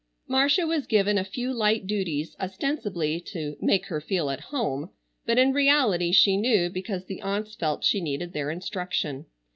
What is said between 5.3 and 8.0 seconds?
in reality, she knew, because the aunts felt